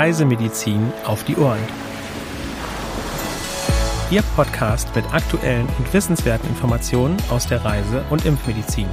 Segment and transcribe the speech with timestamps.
[0.00, 1.60] Reisemedizin auf die Ohren.
[4.10, 8.88] Ihr Podcast mit aktuellen und wissenswerten Informationen aus der Reise- und Impfmedizin.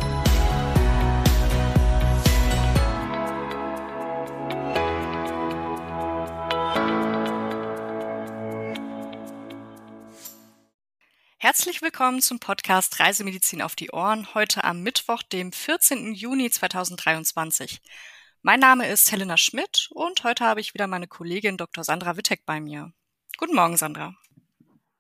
[11.37, 16.13] Herzlich willkommen zum Podcast Reisemedizin auf die Ohren, heute am Mittwoch, dem 14.
[16.15, 17.79] Juni 2023.
[18.43, 21.83] Mein Name ist Helena Schmidt und heute habe ich wieder meine Kollegin Dr.
[21.83, 22.93] Sandra Wittek bei mir.
[23.37, 24.13] Guten Morgen, Sandra.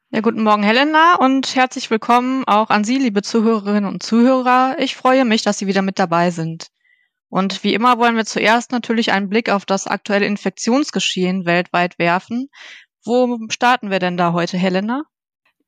[0.09, 4.77] Ja, guten Morgen, Helena, und herzlich willkommen auch an Sie, liebe Zuhörerinnen und Zuhörer.
[4.79, 6.67] Ich freue mich, dass Sie wieder mit dabei sind.
[7.29, 12.49] Und wie immer wollen wir zuerst natürlich einen Blick auf das aktuelle Infektionsgeschehen weltweit werfen.
[13.05, 15.03] Wo starten wir denn da heute, Helena?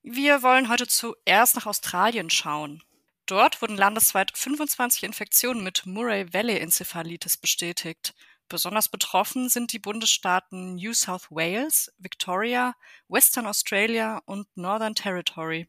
[0.02, 2.82] Wir wollen heute zuerst nach Australien schauen.
[3.30, 8.16] Dort wurden landesweit 25 Infektionen mit Murray Valley Enzephalitis bestätigt.
[8.48, 12.74] Besonders betroffen sind die Bundesstaaten New South Wales, Victoria,
[13.08, 15.68] Western Australia und Northern Territory.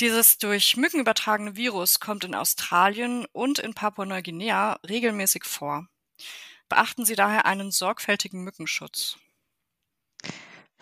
[0.00, 5.86] Dieses durch Mücken übertragene Virus kommt in Australien und in Papua-Neuguinea regelmäßig vor.
[6.70, 9.18] Beachten Sie daher einen sorgfältigen Mückenschutz.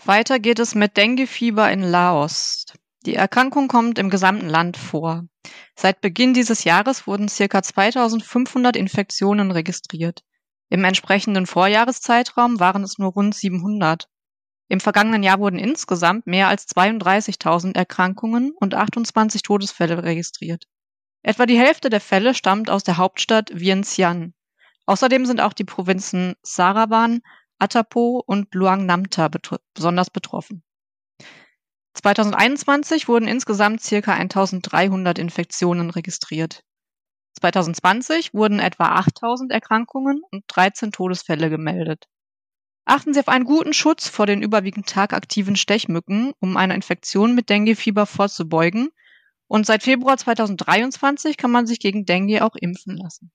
[0.04, 2.66] Weiter geht es mit Denguefieber in Laos.
[3.04, 5.24] Die Erkrankung kommt im gesamten Land vor.
[5.78, 7.62] Seit Beginn dieses Jahres wurden ca.
[7.62, 10.24] 2500 Infektionen registriert.
[10.70, 14.08] Im entsprechenden Vorjahreszeitraum waren es nur rund 700.
[14.68, 20.64] Im vergangenen Jahr wurden insgesamt mehr als 32.000 Erkrankungen und 28 Todesfälle registriert.
[21.22, 24.32] Etwa die Hälfte der Fälle stammt aus der Hauptstadt Vientiane.
[24.86, 27.20] Außerdem sind auch die Provinzen Sarawan,
[27.58, 30.62] Atapo und Luang Namta betr besonders betroffen.
[31.96, 36.62] 2021 wurden insgesamt circa 1300 Infektionen registriert.
[37.40, 42.06] 2020 wurden etwa 8000 Erkrankungen und 13 Todesfälle gemeldet.
[42.84, 47.50] Achten Sie auf einen guten Schutz vor den überwiegend tagaktiven Stechmücken, um einer Infektion mit
[47.50, 48.90] Denguefieber vorzubeugen.
[49.48, 53.32] Und seit Februar 2023 kann man sich gegen Dengue auch impfen lassen.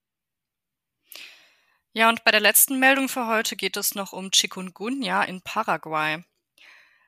[1.94, 6.24] Ja, und bei der letzten Meldung für heute geht es noch um Chikungunya in Paraguay.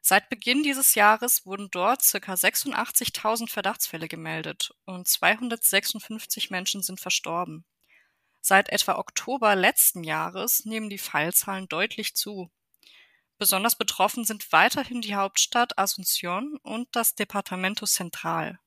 [0.05, 2.33] Seit Beginn dieses Jahres wurden dort ca.
[2.33, 7.63] 86.000 Verdachtsfälle gemeldet und 256 Menschen sind verstorben.
[8.41, 12.51] Seit etwa Oktober letzten Jahres nehmen die Fallzahlen deutlich zu.
[13.37, 18.59] Besonders betroffen sind weiterhin die Hauptstadt Asunción und das Departamento Central.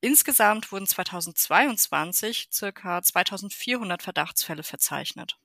[0.00, 3.02] Insgesamt wurden 2022 ca.
[3.02, 5.38] 2400 Verdachtsfälle verzeichnet.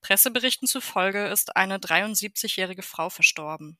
[0.00, 3.78] Presseberichten zufolge ist eine 73-jährige Frau verstorben.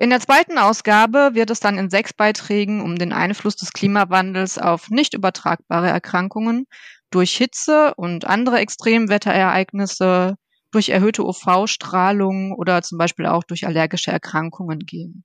[0.02, 4.58] In der zweiten Ausgabe wird es dann in sechs Beiträgen um den Einfluss des Klimawandels
[4.58, 6.66] auf nicht übertragbare Erkrankungen
[7.12, 10.38] durch Hitze und andere Extremwetterereignisse,
[10.72, 15.24] durch erhöhte UV-Strahlung oder zum Beispiel auch durch allergische Erkrankungen gehen.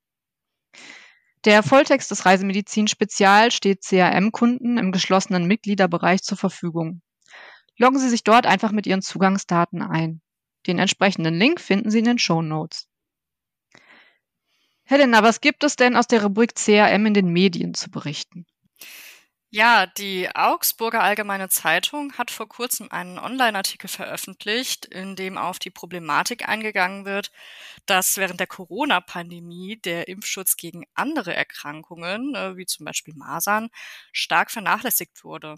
[1.47, 7.01] Der Volltext des Reisemedizin Spezial steht CRM-Kunden im geschlossenen Mitgliederbereich zur Verfügung.
[7.79, 10.21] Loggen Sie sich dort einfach mit Ihren Zugangsdaten ein.
[10.67, 12.91] Den entsprechenden Link finden Sie in den Show Notes.
[14.89, 18.47] Helena, was gibt es denn aus der Rubrik CRM in den Medien zu berichten?
[19.51, 25.71] Ja, die Augsburger Allgemeine Zeitung hat vor kurzem einen Online-Artikel veröffentlicht, in dem auf die
[25.71, 27.33] Problematik eingegangen wird,
[27.87, 33.71] dass während der Corona-Pandemie der Impfschutz gegen andere Erkrankungen, äh, wie zum Beispiel Masern,
[34.13, 35.57] stark vernachlässigt wurde.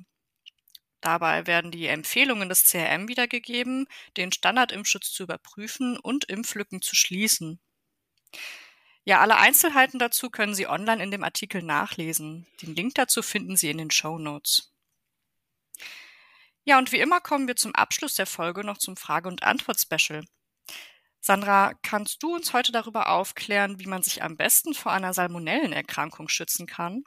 [1.03, 7.61] Dabei werden die Empfehlungen des CRM wiedergegeben, den Standardimpfschutz zu überprüfen und Impflücken zu schließen.
[9.08, 12.46] Ja, alle Einzelheiten dazu können Sie online in dem Artikel nachlesen.
[12.60, 14.70] Den Link dazu finden Sie in den Show Notes.
[16.64, 20.26] Ja, und wie immer kommen wir zum Abschluss der Folge noch zum Frage- und Antwort-Special.
[21.20, 26.28] Sandra, kannst du uns heute darüber aufklären, wie man sich am besten vor einer Salmonellenerkrankung
[26.28, 27.02] schützen kann?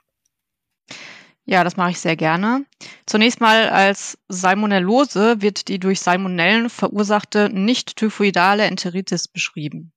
[1.44, 2.66] Ja, das mache ich sehr gerne.
[3.06, 9.92] Zunächst mal als Salmonellose wird die durch Salmonellen verursachte nicht-typhoidale Enteritis beschrieben.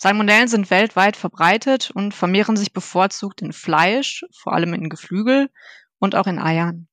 [0.00, 5.50] Salmonellen sind weltweit verbreitet und vermehren sich bevorzugt in Fleisch, vor allem in Geflügel
[5.98, 6.86] und auch in Eiern.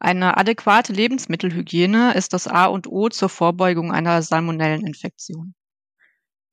[0.00, 5.54] Eine adäquate Lebensmittelhygiene ist das A und O zur Vorbeugung einer Salmonelleninfektion.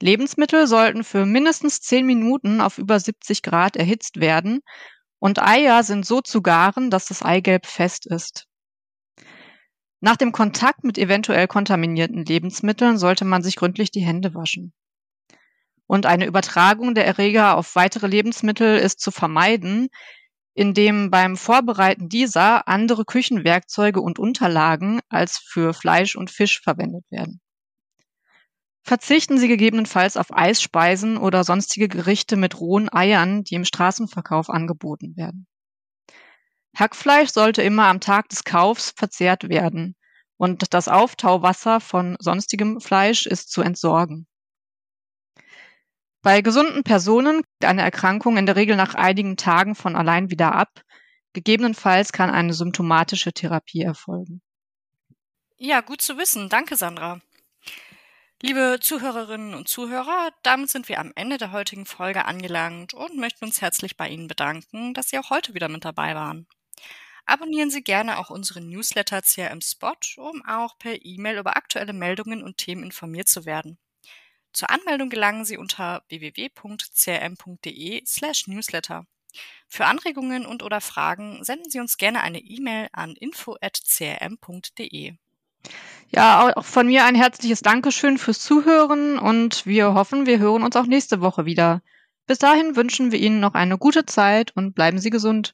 [0.02, 4.62] Lebensmittel sollten für mindestens 10 Minuten auf über 70 Grad erhitzt werden
[5.18, 8.46] und Eier sind so zu garen, dass das Eigelb fest ist.
[10.00, 14.72] Nach dem Kontakt mit eventuell kontaminierten Lebensmitteln sollte man sich gründlich die Hände waschen.
[15.88, 19.90] Und eine Übertragung der Erreger auf weitere Lebensmittel ist zu vermeiden,
[20.56, 27.42] indem beim Vorbereiten dieser andere Küchenwerkzeuge und Unterlagen als für Fleisch und Fisch verwendet werden.
[28.84, 35.18] Verzichten Sie gegebenenfalls auf Eisspeisen oder sonstige Gerichte mit rohen Eiern, die im Straßenverkauf angeboten
[35.18, 35.48] werden.
[36.78, 39.96] Hackfleisch sollte immer am Tag des Kaufs verzehrt werden
[40.38, 44.28] und das Auftauwasser von sonstigem Fleisch ist zu entsorgen.
[46.26, 50.56] Bei gesunden Personen geht eine Erkrankung in der Regel nach einigen Tagen von allein wieder
[50.56, 50.82] ab.
[51.34, 54.42] Gegebenenfalls kann eine symptomatische Therapie erfolgen.
[55.58, 56.50] Ja, gut zu wissen.
[56.50, 57.22] Danke, Sandra.
[58.42, 63.46] Liebe Zuhörerinnen und Zuhörer, damit sind wir am Ende der heutigen Folge angelangt und möchten
[63.46, 66.48] uns herzlich bei Ihnen bedanken, dass Sie auch heute wieder mit dabei waren.
[67.28, 72.42] Abonnieren Sie gerne auch unseren Newsletter CRM Spot, um auch per E-Mail über aktuelle Meldungen
[72.42, 73.78] und Themen informiert zu werden.
[74.56, 79.06] Zur Anmeldung gelangen Sie unter www.crm.de/newsletter.
[79.68, 85.16] Für Anregungen und oder Fragen senden Sie uns gerne eine E-Mail an info@crm.de.
[86.08, 90.78] Ja, auch von mir ein herzliches Dankeschön fürs Zuhören und wir hoffen, wir hören uns
[90.78, 91.82] auch nächste Woche wieder.
[92.26, 95.54] Bis dahin wünschen wir Ihnen noch eine gute Zeit und bleiben Sie gesund.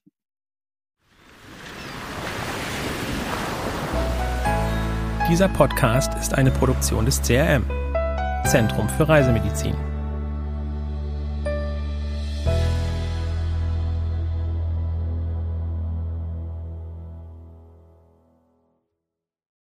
[5.27, 7.80] Dieser Podcast ist eine Produktion des CRM.
[8.45, 9.90] Zentrum für Reisemedizin.